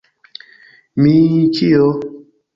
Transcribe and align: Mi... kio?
Mi... 1.03 1.13
kio? 1.59 1.85